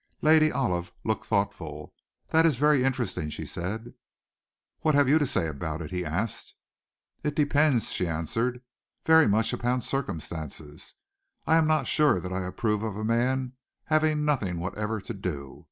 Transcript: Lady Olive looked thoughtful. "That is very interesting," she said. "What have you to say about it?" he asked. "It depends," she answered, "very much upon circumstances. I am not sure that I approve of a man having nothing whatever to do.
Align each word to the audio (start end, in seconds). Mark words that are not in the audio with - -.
Lady 0.23 0.51
Olive 0.51 0.91
looked 1.03 1.27
thoughtful. 1.27 1.93
"That 2.29 2.43
is 2.43 2.57
very 2.57 2.83
interesting," 2.83 3.29
she 3.29 3.45
said. 3.45 3.93
"What 4.79 4.95
have 4.95 5.07
you 5.07 5.19
to 5.19 5.27
say 5.27 5.47
about 5.47 5.79
it?" 5.83 5.91
he 5.91 6.03
asked. 6.03 6.55
"It 7.21 7.35
depends," 7.35 7.91
she 7.93 8.07
answered, 8.07 8.63
"very 9.05 9.27
much 9.27 9.53
upon 9.53 9.81
circumstances. 9.83 10.95
I 11.45 11.57
am 11.57 11.67
not 11.67 11.85
sure 11.85 12.19
that 12.19 12.33
I 12.33 12.47
approve 12.47 12.81
of 12.81 12.97
a 12.97 13.05
man 13.05 13.53
having 13.83 14.25
nothing 14.25 14.59
whatever 14.59 14.99
to 15.01 15.13
do. 15.13 15.59